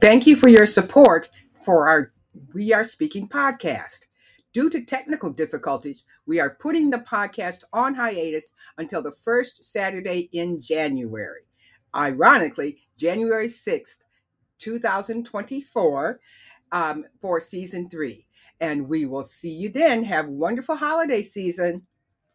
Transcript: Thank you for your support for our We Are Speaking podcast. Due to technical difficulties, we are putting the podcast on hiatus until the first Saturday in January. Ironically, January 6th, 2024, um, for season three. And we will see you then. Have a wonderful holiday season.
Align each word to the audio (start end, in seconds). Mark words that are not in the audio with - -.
Thank 0.00 0.28
you 0.28 0.36
for 0.36 0.46
your 0.46 0.64
support 0.64 1.28
for 1.60 1.88
our 1.88 2.12
We 2.54 2.72
Are 2.72 2.84
Speaking 2.84 3.28
podcast. 3.28 4.02
Due 4.52 4.70
to 4.70 4.84
technical 4.84 5.28
difficulties, 5.28 6.04
we 6.24 6.38
are 6.38 6.56
putting 6.60 6.90
the 6.90 6.98
podcast 6.98 7.64
on 7.72 7.96
hiatus 7.96 8.52
until 8.76 9.02
the 9.02 9.10
first 9.10 9.64
Saturday 9.64 10.28
in 10.32 10.60
January. 10.60 11.42
Ironically, 11.96 12.86
January 12.96 13.48
6th, 13.48 13.98
2024, 14.58 16.20
um, 16.70 17.04
for 17.20 17.40
season 17.40 17.90
three. 17.90 18.28
And 18.60 18.88
we 18.88 19.04
will 19.04 19.24
see 19.24 19.50
you 19.50 19.68
then. 19.68 20.04
Have 20.04 20.28
a 20.28 20.30
wonderful 20.30 20.76
holiday 20.76 21.22
season. 21.22 21.88